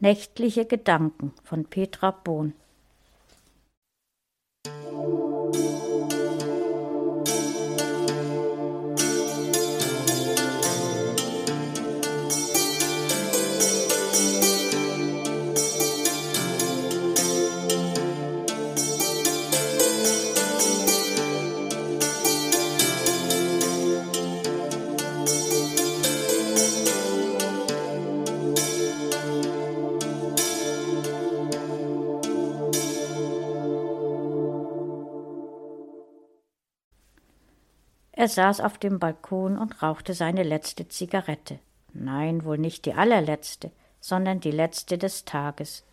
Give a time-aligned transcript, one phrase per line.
[0.00, 2.52] Nächtliche Gedanken von Petra Bohn
[38.18, 41.60] Er saß auf dem Balkon und rauchte seine letzte Zigarette.
[41.92, 45.84] Nein, wohl nicht die allerletzte, sondern die letzte des Tages.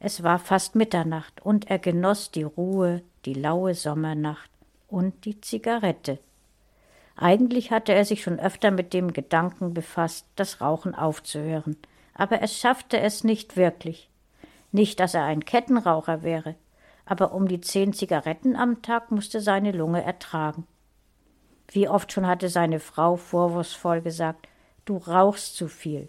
[0.00, 4.50] Es war fast Mitternacht, und er genoss die Ruhe, die laue Sommernacht
[4.88, 6.18] und die Zigarette.
[7.14, 11.76] Eigentlich hatte er sich schon öfter mit dem Gedanken befasst, das Rauchen aufzuhören,
[12.14, 14.10] aber er schaffte es nicht wirklich.
[14.72, 16.56] Nicht, dass er ein Kettenraucher wäre,
[17.06, 20.66] aber um die zehn Zigaretten am Tag musste seine Lunge ertragen.
[21.70, 24.48] Wie oft schon hatte seine Frau vorwurfsvoll gesagt,
[24.84, 26.08] du rauchst zu viel.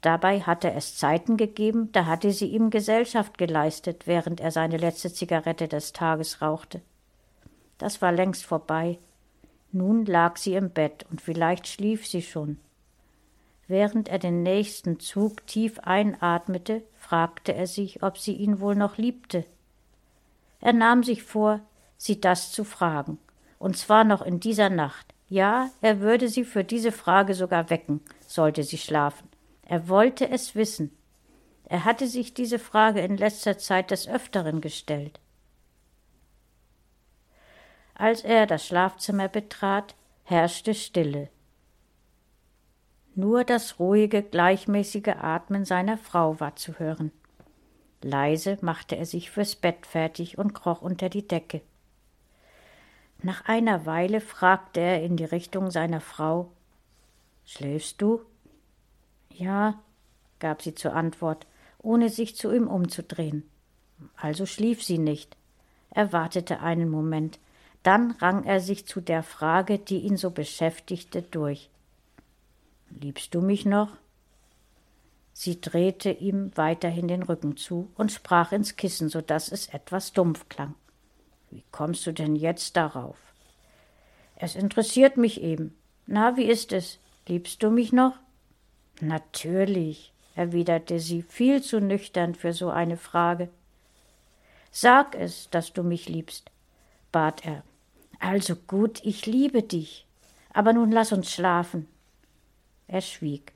[0.00, 5.12] Dabei hatte es Zeiten gegeben, da hatte sie ihm Gesellschaft geleistet, während er seine letzte
[5.12, 6.80] Zigarette des Tages rauchte.
[7.78, 8.98] Das war längst vorbei.
[9.72, 12.58] Nun lag sie im Bett und vielleicht schlief sie schon.
[13.68, 18.98] Während er den nächsten Zug tief einatmete, fragte er sich, ob sie ihn wohl noch
[18.98, 19.44] liebte.
[20.60, 21.60] Er nahm sich vor,
[21.96, 23.18] sie das zu fragen
[23.62, 25.14] und zwar noch in dieser Nacht.
[25.28, 29.28] Ja, er würde sie für diese Frage sogar wecken, sollte sie schlafen.
[29.64, 30.90] Er wollte es wissen.
[31.66, 35.20] Er hatte sich diese Frage in letzter Zeit des Öfteren gestellt.
[37.94, 41.28] Als er das Schlafzimmer betrat, herrschte Stille.
[43.14, 47.12] Nur das ruhige, gleichmäßige Atmen seiner Frau war zu hören.
[48.02, 51.62] Leise machte er sich fürs Bett fertig und kroch unter die Decke.
[53.22, 56.50] Nach einer Weile fragte er in die Richtung seiner Frau
[57.44, 58.20] Schläfst du?
[59.30, 59.80] Ja,
[60.38, 61.46] gab sie zur Antwort,
[61.78, 63.48] ohne sich zu ihm umzudrehen.
[64.16, 65.36] Also schlief sie nicht.
[65.90, 67.38] Er wartete einen Moment,
[67.82, 71.68] dann rang er sich zu der Frage, die ihn so beschäftigte, durch.
[72.90, 73.90] Liebst du mich noch?
[75.32, 80.12] Sie drehte ihm weiterhin den Rücken zu und sprach ins Kissen, so dass es etwas
[80.12, 80.74] dumpf klang.
[81.52, 83.18] Wie kommst du denn jetzt darauf?
[84.36, 85.76] Es interessiert mich eben.
[86.06, 86.98] Na, wie ist es?
[87.28, 88.14] Liebst du mich noch?
[89.02, 93.50] Natürlich, erwiderte sie, viel zu nüchtern für so eine Frage.
[94.70, 96.50] Sag es, dass du mich liebst,
[97.12, 97.64] bat er.
[98.18, 100.06] Also gut, ich liebe dich.
[100.54, 101.86] Aber nun lass uns schlafen.
[102.88, 103.52] Er schwieg.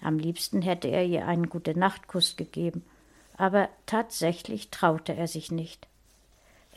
[0.00, 2.84] Am liebsten hätte er ihr einen gute Nachtkuss gegeben,
[3.36, 5.86] aber tatsächlich traute er sich nicht.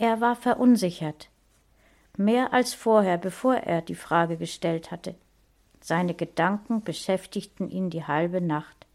[0.02, 1.28] Er war verunsichert.
[2.16, 5.14] Mehr als vorher, bevor er die Frage gestellt hatte.
[5.82, 8.86] Seine Gedanken beschäftigten ihn die halbe Nacht.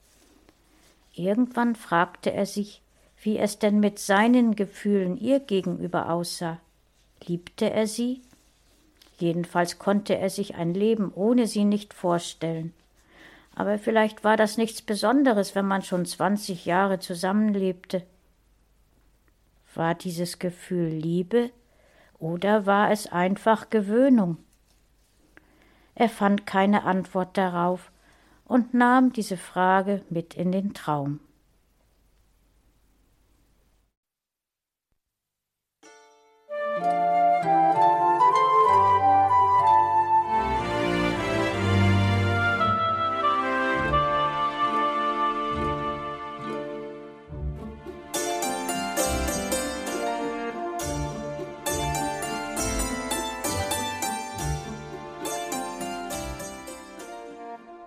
[1.13, 2.81] Irgendwann fragte er sich,
[3.21, 6.59] wie es denn mit seinen Gefühlen ihr gegenüber aussah.
[7.27, 8.23] Liebte er sie?
[9.19, 12.73] Jedenfalls konnte er sich ein Leben ohne sie nicht vorstellen.
[13.55, 18.05] Aber vielleicht war das nichts Besonderes, wenn man schon zwanzig Jahre zusammenlebte.
[19.77, 21.51] War dieses Gefühl Liebe
[22.19, 24.39] oder war es einfach Gewöhnung?
[25.95, 27.93] Er fand keine Antwort darauf
[28.45, 31.21] und nahm diese Frage mit in den Traum.